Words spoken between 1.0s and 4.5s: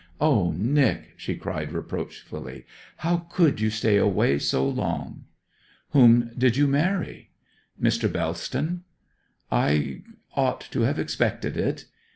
she cried reproachfully, 'how could you stay away